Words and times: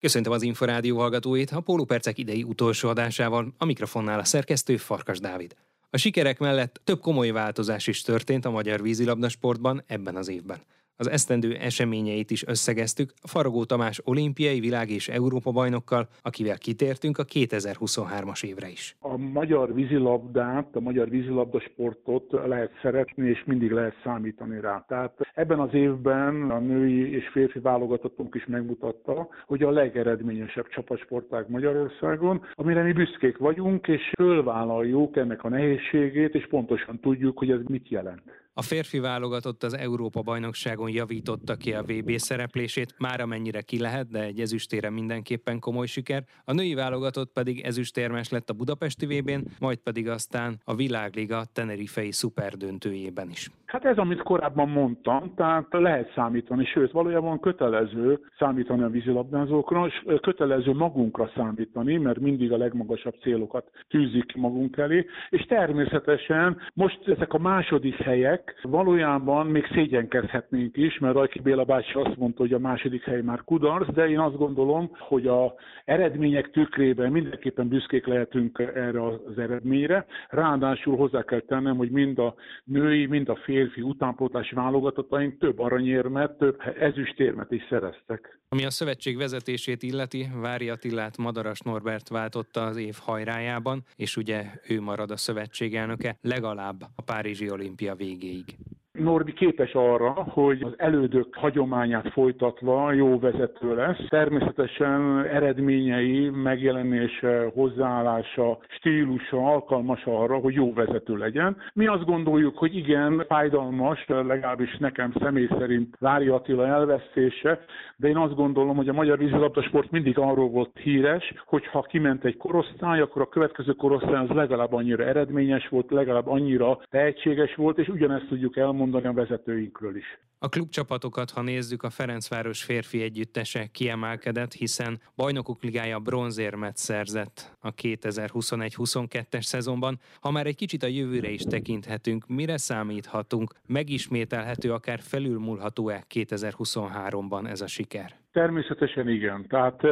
Köszöntöm 0.00 0.32
az 0.32 0.42
Inforádió 0.42 0.98
hallgatóit 0.98 1.50
a 1.50 1.60
Pólópercek 1.60 2.18
idei 2.18 2.42
utolsó 2.42 2.88
adásával, 2.88 3.54
a 3.58 3.64
mikrofonnál 3.64 4.18
a 4.18 4.24
szerkesztő 4.24 4.76
Farkas 4.76 5.18
Dávid. 5.18 5.54
A 5.90 5.96
sikerek 5.96 6.38
mellett 6.38 6.80
több 6.84 7.00
komoly 7.00 7.30
változás 7.30 7.86
is 7.86 8.02
történt 8.02 8.44
a 8.44 8.50
magyar 8.50 8.82
vízilabdasportban 8.82 9.82
ebben 9.86 10.16
az 10.16 10.28
évben. 10.28 10.58
Az 11.00 11.10
esztendő 11.10 11.54
eseményeit 11.54 12.30
is 12.30 12.46
összegeztük 12.46 13.12
Faragó 13.22 13.64
Tamás 13.64 14.00
olimpiai, 14.04 14.60
világ 14.60 14.90
és 14.90 15.08
Európa 15.08 15.50
bajnokkal, 15.50 16.08
akivel 16.22 16.58
kitértünk 16.58 17.18
a 17.18 17.24
2023-as 17.24 18.44
évre 18.44 18.68
is. 18.68 18.96
A 19.00 19.16
magyar 19.16 19.74
vízilabdát, 19.74 20.76
a 20.76 20.80
magyar 20.80 21.08
vízilabda 21.08 21.60
sportot 21.60 22.32
lehet 22.46 22.70
szeretni, 22.82 23.28
és 23.28 23.44
mindig 23.44 23.70
lehet 23.70 23.94
számítani 24.04 24.60
rá. 24.60 24.84
Tehát 24.88 25.12
ebben 25.34 25.58
az 25.58 25.74
évben 25.74 26.50
a 26.50 26.58
női 26.58 27.14
és 27.14 27.28
férfi 27.28 27.58
válogatottunk 27.58 28.34
is 28.34 28.46
megmutatta, 28.46 29.28
hogy 29.46 29.62
a 29.62 29.70
legeredményesebb 29.70 30.68
csapatsportág 30.68 31.44
Magyarországon, 31.48 32.42
amire 32.54 32.82
mi 32.82 32.92
büszkék 32.92 33.36
vagyunk, 33.36 33.88
és 33.88 34.12
fölvállaljuk 34.16 35.16
ennek 35.16 35.44
a 35.44 35.48
nehézségét, 35.48 36.34
és 36.34 36.46
pontosan 36.46 37.00
tudjuk, 37.00 37.38
hogy 37.38 37.50
ez 37.50 37.60
mit 37.66 37.88
jelent. 37.88 38.22
A 38.58 38.62
férfi 38.62 38.98
válogatott 38.98 39.62
az 39.62 39.76
Európa 39.76 40.22
bajnokságon 40.22 40.90
javította 40.90 41.56
ki 41.56 41.72
a 41.72 41.82
VB 41.82 42.10
szereplését, 42.16 42.94
már 42.98 43.20
amennyire 43.20 43.60
ki 43.60 43.80
lehet, 43.80 44.08
de 44.08 44.22
egy 44.22 44.40
ezüstére 44.40 44.90
mindenképpen 44.90 45.58
komoly 45.58 45.86
siker. 45.86 46.22
A 46.44 46.52
női 46.52 46.74
válogatott 46.74 47.32
pedig 47.32 47.60
ezüstérmes 47.60 48.28
lett 48.28 48.50
a 48.50 48.52
Budapesti 48.52 49.06
VB-n, 49.06 49.40
majd 49.58 49.78
pedig 49.78 50.08
aztán 50.08 50.60
a 50.64 50.74
Világliga 50.74 51.42
Tenerifei 51.52 52.12
szuperdöntőjében 52.12 53.30
is. 53.30 53.50
Hát 53.66 53.84
ez, 53.84 53.96
amit 53.96 54.22
korábban 54.22 54.68
mondtam, 54.68 55.32
tehát 55.36 55.66
lehet 55.70 56.12
számítani, 56.14 56.64
sőt, 56.64 56.90
valójában 56.90 57.40
kötelező 57.40 58.20
számítani 58.38 58.82
a 58.82 58.88
vízilabdázókra, 58.88 59.86
és 59.86 60.20
kötelező 60.20 60.72
magunkra 60.72 61.30
számítani, 61.36 61.96
mert 61.96 62.18
mindig 62.18 62.52
a 62.52 62.56
legmagasabb 62.56 63.14
célokat 63.20 63.70
tűzik 63.88 64.34
magunk 64.34 64.76
elé, 64.76 65.06
és 65.30 65.42
természetesen 65.42 66.56
most 66.74 67.08
ezek 67.08 67.32
a 67.32 67.38
második 67.38 67.94
helyek, 67.94 68.47
Valójában 68.62 69.46
még 69.46 69.66
szégyenkezhetnénk 69.72 70.76
is, 70.76 70.98
mert 70.98 71.14
Rajki 71.14 71.40
Béla 71.40 71.64
bácsi 71.64 71.92
azt 71.92 72.16
mondta, 72.16 72.42
hogy 72.42 72.52
a 72.52 72.58
második 72.58 73.02
hely 73.02 73.20
már 73.20 73.44
kudarc, 73.44 73.92
de 73.92 74.08
én 74.08 74.18
azt 74.18 74.36
gondolom, 74.36 74.90
hogy 74.98 75.26
a 75.26 75.54
eredmények 75.84 76.50
tükrében 76.50 77.12
mindenképpen 77.12 77.68
büszkék 77.68 78.06
lehetünk 78.06 78.58
erre 78.58 79.06
az 79.06 79.38
eredményre. 79.38 80.06
Ráadásul 80.28 80.96
hozzá 80.96 81.22
kell 81.22 81.40
tennem, 81.40 81.76
hogy 81.76 81.90
mind 81.90 82.18
a 82.18 82.34
női, 82.64 83.06
mind 83.06 83.28
a 83.28 83.36
férfi 83.36 83.80
utánpótlás 83.80 84.50
válogatottaink 84.50 85.38
több 85.38 85.58
aranyérmet, 85.58 86.38
több 86.38 86.60
ezüstérmet 86.80 87.52
is 87.52 87.66
szereztek. 87.68 88.38
Ami 88.48 88.64
a 88.64 88.70
szövetség 88.70 89.16
vezetését 89.16 89.82
illeti, 89.82 90.26
Vári 90.40 90.68
Attilát 90.68 91.16
Madaras 91.16 91.60
Norbert 91.60 92.08
váltotta 92.08 92.64
az 92.64 92.76
év 92.76 92.94
hajrájában, 93.00 93.82
és 93.96 94.16
ugye 94.16 94.44
ő 94.68 94.80
marad 94.80 95.10
a 95.10 95.16
szövetség 95.16 95.74
elnöke 95.74 96.16
legalább 96.20 96.80
a 96.96 97.02
Párizsi 97.02 97.50
olimpia 97.50 97.94
végéig 97.94 98.37
végéig. 98.38 98.77
Norbi 98.98 99.32
képes 99.32 99.72
arra, 99.72 100.10
hogy 100.10 100.62
az 100.62 100.74
elődök 100.76 101.34
hagyományát 101.34 102.08
folytatva 102.12 102.92
jó 102.92 103.18
vezető 103.18 103.74
lesz. 103.74 104.08
Természetesen 104.08 105.24
eredményei, 105.24 106.28
megjelenése, 106.28 107.50
hozzáállása, 107.54 108.58
stílusa 108.68 109.36
alkalmas 109.36 110.04
arra, 110.04 110.36
hogy 110.36 110.54
jó 110.54 110.72
vezető 110.72 111.16
legyen. 111.16 111.56
Mi 111.72 111.86
azt 111.86 112.04
gondoljuk, 112.04 112.58
hogy 112.58 112.76
igen, 112.76 113.24
fájdalmas, 113.28 114.04
legalábbis 114.06 114.76
nekem 114.76 115.12
személy 115.20 115.48
szerint 115.58 115.96
Lári 115.98 116.28
Attila 116.28 116.66
elvesztése, 116.66 117.64
de 117.96 118.08
én 118.08 118.16
azt 118.16 118.34
gondolom, 118.34 118.76
hogy 118.76 118.88
a 118.88 118.92
magyar 118.92 119.18
vízilabda 119.18 119.62
sport 119.62 119.90
mindig 119.90 120.18
arról 120.18 120.48
volt 120.48 120.78
híres, 120.82 121.32
hogy 121.46 121.66
ha 121.66 121.82
kiment 121.82 122.24
egy 122.24 122.36
korosztály, 122.36 123.00
akkor 123.00 123.22
a 123.22 123.28
következő 123.28 123.72
korosztály 123.72 124.24
az 124.24 124.28
legalább 124.28 124.72
annyira 124.72 125.04
eredményes 125.04 125.68
volt, 125.68 125.90
legalább 125.90 126.26
annyira 126.26 126.78
tehetséges 126.90 127.54
volt, 127.54 127.78
és 127.78 127.88
ugyanezt 127.88 128.28
tudjuk 128.28 128.56
elmondani 128.56 128.87
mondani 128.90 129.18
a 129.18 129.22
vezetőinkről 129.22 129.96
is. 129.96 130.18
A 130.40 130.48
klubcsapatokat, 130.48 131.30
ha 131.30 131.42
nézzük, 131.42 131.82
a 131.82 131.90
Ferencváros 131.90 132.62
férfi 132.62 133.02
együttese 133.02 133.66
kiemelkedett, 133.66 134.52
hiszen 134.52 135.00
bajnokok 135.16 135.62
ligája 135.62 135.98
bronzérmet 135.98 136.76
szerzett 136.76 137.56
a 137.60 137.74
2021-22-es 137.74 139.42
szezonban. 139.42 140.00
Ha 140.20 140.30
már 140.30 140.46
egy 140.46 140.56
kicsit 140.56 140.82
a 140.82 140.86
jövőre 140.86 141.30
is 141.30 141.42
tekinthetünk, 141.42 142.26
mire 142.26 142.56
számíthatunk? 142.56 143.54
Megismételhető, 143.66 144.72
akár 144.72 145.00
felülmúlható-e 145.00 146.04
2023-ban 146.14 147.48
ez 147.48 147.60
a 147.60 147.66
siker? 147.66 148.16
Természetesen 148.38 149.08
igen. 149.08 149.46
Tehát 149.48 149.82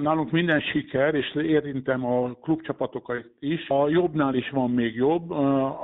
nálunk 0.00 0.30
minden 0.30 0.60
siker, 0.60 1.14
és 1.14 1.34
érintem 1.34 2.04
a 2.06 2.32
klubcsapatokat 2.42 3.24
is. 3.40 3.68
A 3.68 3.88
jobbnál 3.88 4.34
is 4.34 4.50
van 4.50 4.70
még 4.70 4.94
jobb, 4.94 5.30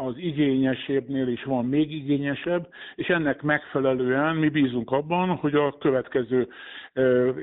az 0.06 0.14
igényesebbnél 0.16 1.28
is 1.28 1.44
van 1.44 1.64
még 1.64 1.92
igényesebb, 1.92 2.68
és 2.94 3.06
ennek 3.06 3.42
megfelelően 3.42 4.36
mi 4.36 4.48
bízunk 4.48 4.90
abban, 4.90 5.28
hogy 5.28 5.54
a 5.54 5.76
következő 5.78 6.48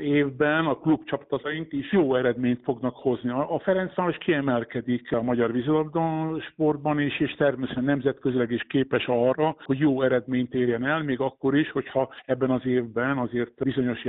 évben 0.01 0.65
a 0.65 0.77
klubcsapataink 0.77 1.73
is 1.73 1.91
jó 1.91 2.15
eredményt 2.15 2.63
fognak 2.63 2.95
hozni. 2.95 3.29
A 3.29 3.59
Ferencváros 3.63 4.17
kiemelkedik 4.17 5.11
a 5.11 5.21
magyar 5.21 5.51
vízilabda 5.51 6.01
sportban 6.41 6.99
is, 6.99 7.19
és 7.19 7.35
természetesen 7.35 7.83
nemzetközileg 7.83 8.51
is 8.51 8.65
képes 8.67 9.05
arra, 9.07 9.55
hogy 9.65 9.79
jó 9.79 10.01
eredményt 10.01 10.53
érjen 10.53 10.85
el, 10.85 11.03
még 11.03 11.19
akkor 11.19 11.55
is, 11.57 11.71
hogyha 11.71 12.09
ebben 12.25 12.49
az 12.49 12.65
évben 12.65 13.17
azért 13.17 13.63
bizonyos 13.63 14.03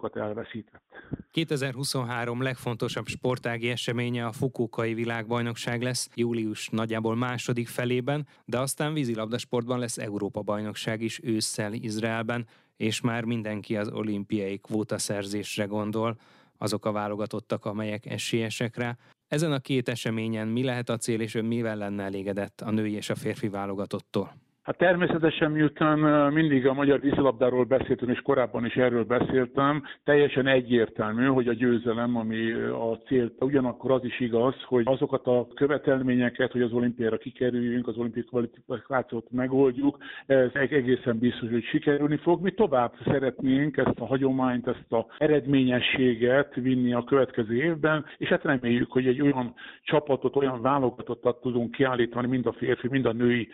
játékosokat 0.00 0.16
elveszített. 0.16 0.82
2023 1.30 2.42
legfontosabb 2.42 3.06
sportági 3.06 3.68
eseménye 3.68 4.26
a 4.26 4.32
Fukuokai 4.32 4.94
világbajnokság 4.94 5.82
lesz 5.82 6.08
július 6.14 6.68
nagyjából 6.68 7.16
második 7.16 7.68
felében, 7.68 8.26
de 8.44 8.58
aztán 8.58 8.92
vízilabdasportban 8.92 9.78
lesz 9.78 9.98
Európa-bajnokság 9.98 11.00
is 11.00 11.20
ősszel 11.22 11.72
Izraelben 11.72 12.46
és 12.76 13.00
már 13.00 13.24
mindenki 13.24 13.76
az 13.76 13.88
olimpiai 13.88 14.58
kvótaszerzésre 14.58 15.64
gondol, 15.64 16.16
azok 16.58 16.84
a 16.84 16.92
válogatottak, 16.92 17.64
amelyek 17.64 18.06
esélyesek 18.06 18.76
rá. 18.76 18.96
Ezen 19.28 19.52
a 19.52 19.58
két 19.58 19.88
eseményen 19.88 20.48
mi 20.48 20.62
lehet 20.62 20.88
a 20.88 20.96
cél, 20.96 21.20
és 21.20 21.34
ön 21.34 21.44
mivel 21.44 21.76
lenne 21.76 22.02
elégedett 22.02 22.60
a 22.60 22.70
női 22.70 22.92
és 22.92 23.10
a 23.10 23.14
férfi 23.14 23.48
válogatottól? 23.48 24.34
Hát 24.62 24.76
természetesen, 24.78 25.50
miután 25.50 25.98
mindig 26.32 26.66
a 26.66 26.72
magyar 26.72 27.00
vízilabdáról 27.00 27.64
beszéltünk, 27.64 28.10
és 28.10 28.20
korábban 28.20 28.64
is 28.64 28.74
erről 28.76 29.04
beszéltem, 29.04 29.82
teljesen 30.04 30.46
egyértelmű, 30.46 31.26
hogy 31.26 31.48
a 31.48 31.52
győzelem, 31.52 32.16
ami 32.16 32.52
a 32.52 32.98
cél, 33.06 33.32
ugyanakkor 33.38 33.90
az 33.90 34.04
is 34.04 34.20
igaz, 34.20 34.54
hogy 34.64 34.82
azokat 34.86 35.26
a 35.26 35.46
követelményeket, 35.54 36.52
hogy 36.52 36.62
az 36.62 36.72
olimpiára 36.72 37.16
kikerüljünk, 37.16 37.88
az 37.88 37.96
olimpiai 37.96 38.24
kvalifikációt 38.66 39.26
megoldjuk, 39.30 39.98
ez 40.26 40.50
egészen 40.52 41.18
biztos, 41.18 41.50
hogy 41.50 41.64
sikerülni 41.64 42.16
fog. 42.16 42.42
Mi 42.42 42.50
tovább 42.50 42.92
szeretnénk 43.04 43.76
ezt 43.76 43.98
a 43.98 44.06
hagyományt, 44.06 44.66
ezt 44.66 44.92
a 44.92 45.06
eredményességet 45.18 46.54
vinni 46.54 46.92
a 46.92 47.04
következő 47.04 47.54
évben, 47.54 48.04
és 48.16 48.28
hát 48.28 48.44
reméljük, 48.44 48.92
hogy 48.92 49.06
egy 49.06 49.20
olyan 49.20 49.54
csapatot, 49.82 50.36
olyan 50.36 50.62
válogatottat 50.62 51.40
tudunk 51.40 51.70
kiállítani, 51.70 52.26
mind 52.26 52.46
a 52.46 52.52
férfi, 52.52 52.88
mind 52.88 53.06
a 53.06 53.12
női 53.12 53.48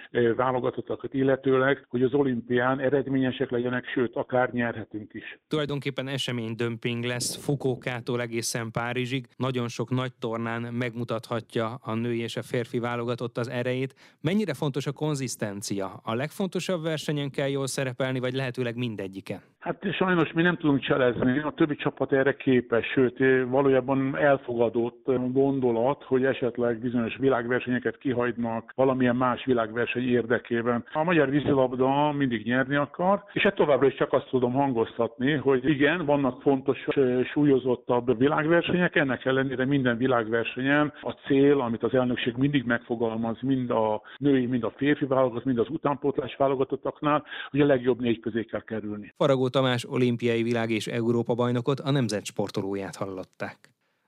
válogatottak 0.97 1.15
illetőleg, 1.15 1.87
hogy 1.89 2.03
az 2.03 2.15
olimpián 2.15 2.81
eredményesek 2.81 3.51
legyenek, 3.51 3.87
sőt, 3.87 4.17
akár 4.17 4.53
nyerhetünk 4.53 5.15
is. 5.15 5.39
Tulajdonképpen 5.49 6.09
esemény 6.09 6.55
dömping 6.57 7.05
lesz 7.05 7.45
Fukókától 7.45 8.21
egészen 8.21 8.71
Párizsig. 8.71 9.27
Nagyon 9.37 9.69
sok 9.69 9.91
nagy 9.91 10.13
tornán 10.19 10.63
megmutathatja 10.63 11.79
a 11.83 11.95
női 11.95 12.21
és 12.21 12.37
a 12.37 12.43
férfi 12.43 12.79
válogatott 12.79 13.39
az 13.39 13.49
erejét. 13.49 13.95
Mennyire 14.21 14.55
fontos 14.55 14.87
a 14.87 14.93
konzisztencia? 14.93 16.01
A 16.05 16.15
legfontosabb 16.15 16.83
versenyen 16.83 17.31
kell 17.31 17.49
jól 17.49 17.67
szerepelni, 17.67 18.21
vagy 18.21 18.35
lehetőleg 18.35 18.77
mindegyiken? 18.77 19.41
Hát 19.59 19.93
sajnos 19.93 20.33
mi 20.33 20.43
nem 20.43 20.57
tudunk 20.57 20.81
cselezni, 20.81 21.39
a 21.39 21.53
többi 21.57 21.77
csapat 21.77 22.13
erre 22.13 22.37
képes, 22.37 22.87
sőt 22.87 23.19
valójában 23.49 24.17
elfogadott 24.17 25.05
gondolat, 25.33 26.03
hogy 26.03 26.25
esetleg 26.25 26.79
bizonyos 26.79 27.17
világversenyeket 27.17 27.99
kihagynak 27.99 28.73
valamilyen 28.75 29.17
más 29.17 29.45
világverseny 29.45 30.09
érdekében. 30.09 30.85
A 30.93 31.03
magyar 31.03 31.31
vízilabda 31.31 32.13
mindig 32.13 32.45
nyerni 32.45 32.77
akar, 32.77 33.25
és 33.33 33.43
hát 33.43 33.55
továbbra 33.55 33.87
is 33.87 33.95
csak 33.95 34.13
azt 34.13 34.29
tudom 34.29 34.53
hangoztatni, 34.53 35.33
hogy 35.33 35.69
igen, 35.69 36.05
vannak 36.05 36.43
fontos, 36.43 36.87
súlyozottabb 37.33 38.19
világversenyek, 38.19 38.97
ennek 38.97 39.25
ellenére 39.25 39.65
minden 39.65 39.97
világversenyen 39.97 40.93
a 41.01 41.11
cél, 41.11 41.61
amit 41.61 41.83
az 41.83 41.95
elnökség 41.95 42.35
mindig 42.37 42.65
megfogalmaz, 42.65 43.37
mind 43.41 43.71
a 43.71 44.03
női, 44.19 44.47
mind 44.47 44.65
a 44.65 44.73
férfi 44.77 45.05
válogatott, 45.05 45.45
mind 45.45 45.59
az 45.59 45.69
utánpótlás 45.69 46.37
válogatottaknál, 46.37 47.25
hogy 47.51 47.61
a 47.61 47.67
legjobb 47.67 48.01
négy 48.01 48.21
közé 48.21 48.45
kell 48.45 48.63
kerülni. 48.63 49.15
Faragó 49.17 49.49
Tamás 49.49 49.85
olimpiai 49.89 50.43
világ 50.43 50.71
és 50.71 50.87
Európa 50.87 51.35
bajnokot 51.35 51.81
a 51.81 51.91
nemzet 51.91 52.25
sportolóját 52.25 52.97
hallották. 52.97 53.59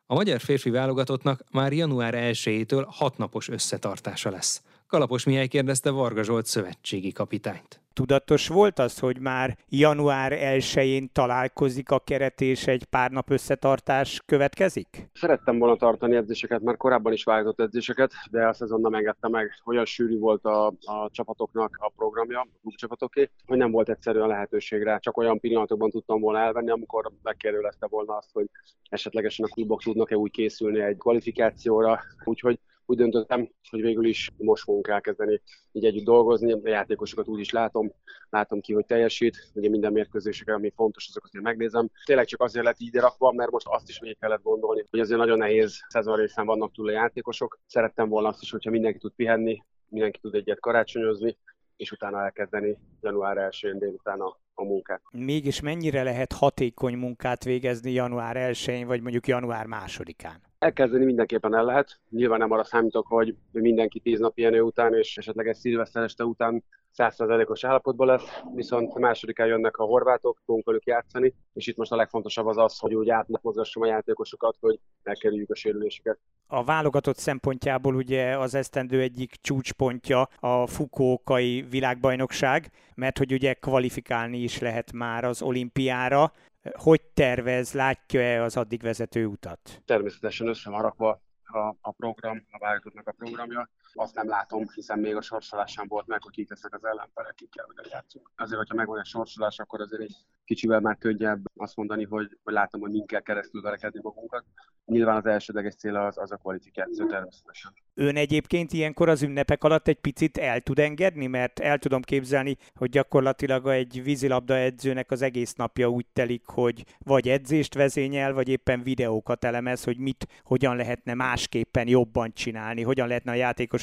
A 0.07 0.15
magyar 0.15 0.41
férfi 0.41 0.71
válogatottnak 0.71 1.41
már 1.53 1.73
január 1.73 2.15
1-től 2.17 2.85
hatnapos 2.87 3.49
összetartása 3.49 4.31
lesz. 4.31 4.78
Kalapos 4.89 5.25
Mihály 5.25 5.47
kérdezte 5.47 5.91
Varga 5.91 6.23
Zsolt 6.23 6.47
szövetségi 6.47 7.13
kapitányt. 7.13 7.81
tudatos 7.93 8.49
volt 8.49 8.79
az, 8.79 8.99
hogy 8.99 9.21
már 9.21 9.57
január 9.69 10.33
1-én 10.35 11.09
találkozik 11.13 11.91
a 11.91 11.99
keret 11.99 12.41
és 12.41 12.67
egy 12.67 12.85
pár 12.85 13.11
nap 13.11 13.31
összetartás 13.31 14.23
következik? 14.27 15.11
Szerettem 15.13 15.59
volna 15.59 15.77
tartani 15.77 16.17
edzéseket, 16.17 16.61
mert 16.61 16.79
korábban 16.79 17.13
is 17.13 17.25
vágott 17.25 17.61
edzéseket, 17.61 18.13
de 18.31 18.47
a 18.47 18.53
szezon 18.53 18.81
nem 18.81 18.95
engedte 18.95 19.29
meg. 19.29 19.51
Olyan 19.65 19.85
sűrű 19.85 20.19
volt 20.19 20.45
a, 20.45 20.67
a 20.67 21.09
csapatoknak 21.11 21.77
a 21.81 21.93
programja, 21.97 22.41
a 22.65 22.73
csapatoké, 22.77 23.31
hogy 23.47 23.59
nem 23.59 23.71
volt 23.71 23.89
egyszerűen 23.89 24.29
lehetőségre. 24.29 24.99
Csak 24.99 25.17
olyan 25.17 25.41
pillanatokban 25.41 25.91
tudtam 25.91 26.21
volna 26.21 26.39
elvenni, 26.39 26.71
amikor 26.71 27.11
megkérdőlezte 27.23 27.87
volna 27.87 28.17
azt, 28.17 28.31
hogy 28.33 28.51
esetlegesen 28.89 29.47
a 29.51 29.53
klubok 29.53 29.83
tudnak-e 29.83 30.17
úgy 30.17 30.31
készülni 30.31 30.81
egy 30.81 30.97
kvalifikációra. 30.97 32.01
Úgyhogy 32.25 32.59
úgy 32.89 32.97
döntöttem, 32.97 33.51
hogy 33.71 33.81
végül 33.81 34.07
is 34.07 34.31
most 34.37 34.63
fogunk 34.63 34.89
elkezdeni 34.89 35.41
így 35.73 35.85
együtt 35.85 36.05
dolgozni. 36.05 36.53
A 36.53 36.69
játékosokat 36.69 37.29
úgy 37.29 37.41
is 37.41 37.51
látom, 37.51 37.93
látom 38.31 38.61
ki, 38.61 38.73
hogy 38.73 38.87
teljesít. 38.87 39.51
Ugye 39.55 39.69
minden 39.69 39.93
mérkőzéseken, 39.93 40.55
ami 40.55 40.73
fontos, 40.77 41.07
azokat 41.09 41.35
én 41.35 41.41
megnézem. 41.41 41.91
Tényleg 42.05 42.27
csak 42.27 42.43
azért 42.43 42.65
lett 42.65 42.81
így 42.81 42.95
rakva, 42.95 43.33
mert 43.33 43.51
most 43.51 43.67
azt 43.67 43.89
is 43.89 43.99
végig 44.01 44.19
kellett 44.19 44.43
gondolni, 44.43 44.85
hogy 44.91 45.01
azért 45.01 45.19
nagyon 45.19 45.39
nehéz 45.39 45.81
szezon 45.89 46.17
részen 46.17 46.47
vannak 46.47 46.73
túl 46.73 46.89
a 46.89 46.93
játékosok. 46.93 47.59
Szerettem 47.67 48.09
volna 48.09 48.29
azt 48.29 48.43
is, 48.43 48.51
hogyha 48.51 48.71
mindenki 48.71 48.99
tud 48.99 49.13
pihenni, 49.17 49.63
mindenki 49.89 50.19
tud 50.21 50.35
egyet 50.35 50.61
karácsonyozni, 50.61 51.37
és 51.77 51.93
utána 51.93 52.23
elkezdeni 52.23 52.79
január 53.01 53.37
1-én 53.51 53.79
délután 53.79 54.21
a, 54.21 54.39
a 54.55 54.65
munkát. 54.65 55.03
Mégis 55.11 55.61
mennyire 55.61 56.03
lehet 56.03 56.33
hatékony 56.33 56.95
munkát 56.95 57.45
végezni 57.45 57.91
január 57.93 58.37
1-én, 58.53 58.87
vagy 58.87 59.01
mondjuk 59.01 59.27
január 59.27 59.67
2-án? 59.69 60.48
Elkezdeni 60.59 61.05
mindenképpen 61.05 61.55
el 61.55 61.65
lehet. 61.65 62.01
Nyilván 62.11 62.39
nem 62.39 62.51
arra 62.51 62.65
számítok, 62.65 63.07
hogy 63.07 63.35
mindenki 63.51 64.01
tíz 64.01 64.19
nap 64.19 64.35
pihenő 64.35 64.61
után 64.61 64.95
és 64.95 65.17
esetleg 65.17 65.49
egy 65.49 65.57
szilveszter 65.57 66.03
este 66.03 66.25
után 66.25 66.65
százszerzalékos 66.91 67.65
állapotban 67.65 68.07
lesz, 68.07 68.43
viszont 68.55 68.95
másodikán 68.95 69.47
jönnek 69.47 69.77
a 69.77 69.85
horvátok, 69.85 70.39
fogunk 70.45 70.67
velük 70.67 70.85
játszani, 70.85 71.35
és 71.53 71.67
itt 71.67 71.77
most 71.77 71.93
a 71.93 71.97
legfontosabb 71.97 72.47
az 72.47 72.57
az, 72.57 72.79
hogy 72.79 72.95
úgy 72.95 73.11
átmozgassam 73.11 73.83
a 73.83 73.87
játékosokat, 73.87 74.57
hogy 74.61 74.79
megkerüljük 75.03 75.51
a 75.51 75.55
sérüléseket. 75.55 76.19
A 76.47 76.65
válogatott 76.65 77.17
szempontjából 77.17 77.95
ugye 77.95 78.39
az 78.39 78.55
esztendő 78.55 79.01
egyik 79.01 79.35
csúcspontja 79.41 80.29
a 80.41 80.67
Fukókai 80.67 81.67
világbajnokság, 81.71 82.71
mert 82.95 83.19
hogy 83.19 83.33
ugye 83.33 83.55
kvalifikálni 83.55 84.39
is 84.39 84.59
lehet 84.59 84.93
már 84.93 85.25
az 85.25 85.43
olimpiára. 85.43 86.33
Hogy 86.73 87.03
tervez, 87.03 87.73
látja-e 87.73 88.43
az 88.43 88.57
addig 88.57 88.83
vezető 88.83 89.27
utat? 89.27 89.83
Természetesen 89.85 90.49
össze 90.49 90.71
van 90.71 90.83
rakva 90.83 91.23
a, 91.45 91.59
a 91.81 91.91
program, 91.91 92.47
a 92.51 92.59
válogatottnak 92.59 93.07
a 93.07 93.13
programja 93.13 93.69
azt 93.99 94.15
nem 94.15 94.29
látom, 94.29 94.65
hiszen 94.75 94.99
még 94.99 95.17
a 95.17 95.21
sorsolás 95.21 95.73
sem 95.73 95.87
volt 95.89 96.07
meg, 96.07 96.23
hogy 96.23 96.33
kik 96.33 96.49
lesznek 96.49 96.75
az 96.75 96.85
ellenfelek, 96.85 97.35
kikkel 97.35 97.67
játszunk. 97.91 98.31
Azért, 98.37 98.59
hogyha 98.59 98.75
megvan 98.75 98.99
egy 98.99 99.05
sorsolás, 99.07 99.59
akkor 99.59 99.81
azért 99.81 100.03
egy 100.03 100.17
kicsivel 100.45 100.81
már 100.81 100.99
könnyebb 100.99 101.41
azt 101.57 101.77
mondani, 101.77 102.05
hogy, 102.05 102.39
hogy 102.45 102.53
látom, 102.53 102.81
hogy 102.81 102.91
minket 102.91 103.23
keresztül 103.23 103.63
verekedni 103.63 104.01
magunkat. 104.03 104.45
Nyilván 104.85 105.17
az 105.17 105.27
elsődleges 105.27 105.75
cél 105.75 105.97
az, 105.97 106.19
az 106.19 106.33
a 106.33 106.37
kvalifikáció 106.37 107.07
természetesen. 107.07 107.73
Ön 107.95 108.17
egyébként 108.17 108.73
ilyenkor 108.73 109.09
az 109.09 109.23
ünnepek 109.23 109.65
alatt 109.65 109.89
egy 109.89 110.01
picit 110.01 110.39
el 110.39 110.61
tud 110.61 110.79
engedni, 110.79 111.27
mert 111.27 111.59
el 111.59 111.79
tudom 111.79 112.03
képzelni, 112.03 112.57
hogy 112.75 112.91
gyakorlatilag 112.91 113.69
egy 113.69 114.03
vízilabda 114.03 114.57
edzőnek 114.57 115.11
az 115.11 115.23
egész 115.23 115.55
napja 115.55 115.89
úgy 115.89 116.07
telik, 116.13 116.47
hogy 116.47 116.85
vagy 116.99 117.29
edzést 117.29 117.75
vezényel, 117.75 118.33
vagy 118.33 118.49
éppen 118.49 118.83
videókat 118.83 119.45
elemez, 119.45 119.85
hogy 119.85 119.99
mit, 119.99 120.27
hogyan 120.43 120.77
lehetne 120.77 121.15
másképpen 121.15 121.89
jobban 121.89 122.33
csinálni, 122.33 122.83
hogyan 122.83 123.09
lehetne 123.09 123.33
a 123.33 123.35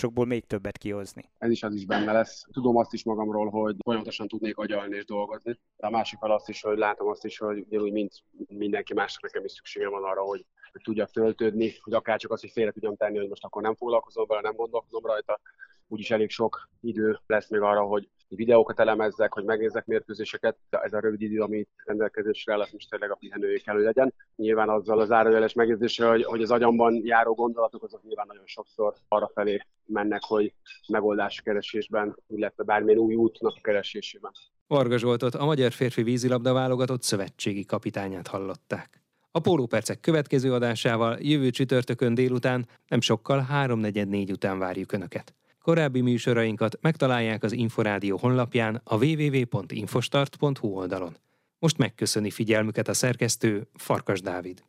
játékosokból 0.06 0.26
még 0.26 0.46
többet 0.46 0.78
kihozni. 0.78 1.30
Ez 1.38 1.52
is 1.52 1.64
az 1.64 1.76
is 1.76 1.86
benne 1.86 2.12
lesz. 2.12 2.46
Tudom 2.52 2.78
azt 2.78 2.94
is 2.94 3.04
magamról, 3.04 3.50
hogy 3.50 3.76
folyamatosan 3.84 4.28
tudnék 4.28 4.58
agyalni 4.58 4.96
és 4.96 5.06
dolgozni, 5.06 5.60
de 5.78 5.88
a 5.88 5.90
másik 5.90 6.18
azt 6.22 6.50
is, 6.50 6.62
hogy 6.62 6.78
látom 6.78 7.08
azt 7.08 7.26
is, 7.26 7.38
hogy 7.38 7.64
ugyanúgy, 7.68 7.92
mint 7.92 8.14
mindenki 8.48 8.94
másnak 8.94 9.24
nekem 9.24 9.46
is 9.46 9.52
szükségem 9.52 9.92
van 9.92 10.04
arra, 10.04 10.22
hogy, 10.22 10.46
hogy 10.72 10.82
tudjak 10.82 11.12
töltődni, 11.12 11.74
hogy 11.82 11.94
akár 11.94 12.20
csak 12.20 12.32
azt 12.32 12.44
is 12.44 12.52
félre 12.52 12.72
tudjam 12.72 12.96
tenni, 12.96 13.18
hogy 13.18 13.30
most 13.30 13.44
akkor 13.44 13.62
nem 13.62 13.76
foglalkozom 13.76 14.26
vele, 14.28 14.42
nem 14.42 14.56
gondolkozom 14.56 15.06
rajta. 15.06 15.40
Úgyis 15.88 16.12
elég 16.12 16.30
sok 16.30 16.70
idő 16.82 17.20
lesz 17.28 17.50
még 17.50 17.62
arra, 17.62 17.82
hogy 17.82 18.10
videókat 18.28 18.80
elemezzek, 18.80 19.34
hogy 19.34 19.44
megnézzek 19.44 19.86
mérkőzéseket, 19.86 20.58
ez 20.70 20.94
a 20.94 21.00
rövid 21.00 21.22
idő, 21.22 21.42
amit 21.42 21.70
rendelkezésre 21.86 22.56
lesz, 22.56 22.72
most 22.72 22.90
tényleg 22.90 23.12
a 23.12 23.16
pihenője 23.16 23.58
kell, 23.58 23.82
legyen. 23.82 24.14
Nyilván 24.36 24.70
azzal 24.70 25.00
az 25.00 25.08
zárójeles 25.08 25.54
megjegyzéssel, 25.54 26.10
hogy, 26.10 26.24
hogy 26.24 26.42
az 26.42 26.52
agyamban 26.52 27.02
járó 27.04 27.34
gondolatok, 27.34 27.84
azok 27.84 28.04
nyilván 28.04 28.28
nagyon 28.28 28.46
sokszor 28.46 28.94
arra 29.08 29.32
felé 29.34 29.62
mennek, 29.86 30.24
hogy 30.24 30.54
megoldás 30.88 31.42
keresésben, 31.42 32.16
illetve 32.28 32.64
bármilyen 32.64 33.00
új 33.00 33.16
útnak 33.16 33.60
keresésében. 33.62 34.32
Varga 34.68 34.98
Zsoltot, 34.98 35.36
a 35.36 35.46
magyar 35.46 35.72
férfi 35.72 36.04
vízilabda 36.04 36.54
válogatott 36.54 37.02
szövetségi 37.02 37.66
kapitányát 37.66 38.28
hallották. 38.28 39.04
A 39.32 39.40
pólópercek 39.40 40.00
következő 40.00 40.54
adásával 40.54 41.18
jövő 41.20 41.50
csütörtökön 41.50 42.14
délután, 42.14 42.68
nem 42.88 43.02
sokkal 43.02 43.46
3.44 43.52 44.32
után 44.32 44.60
várjuk 44.60 44.92
Önöket. 44.92 45.34
Korábbi 45.66 46.02
műsorainkat 46.02 46.78
megtalálják 46.82 47.44
az 47.44 47.52
Inforádió 47.52 48.18
honlapján 48.18 48.82
a 48.84 48.96
www.infostart.hu 49.06 50.68
oldalon. 50.68 51.18
Most 51.60 51.78
megköszöni 51.78 52.30
figyelmüket 52.30 52.88
a 52.88 52.94
szerkesztő 52.94 53.68
Farkas 53.74 54.22
Dávid. 54.22 54.64